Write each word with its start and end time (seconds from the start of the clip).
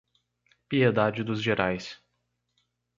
Piedade 0.67 1.23
dos 1.23 1.39
Gerais 1.43 2.01